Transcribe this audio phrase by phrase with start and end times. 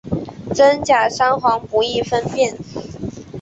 [0.55, 2.57] 真假桑黄不易分辨。